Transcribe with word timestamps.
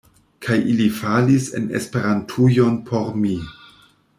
Kaj 0.45 0.55
ili 0.75 0.87
falis 0.99 1.45
en 1.59 1.67
Esperantujon 1.81 2.81
por 2.89 3.13
mi. 3.27 3.37